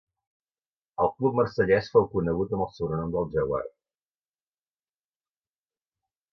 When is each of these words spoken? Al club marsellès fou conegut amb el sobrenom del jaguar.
Al 1.03 1.11
club 1.19 1.37
marsellès 1.39 1.89
fou 1.97 2.07
conegut 2.15 2.57
amb 2.57 2.67
el 2.67 2.71
sobrenom 2.79 3.13
del 3.19 3.29
jaguar. 3.37 3.63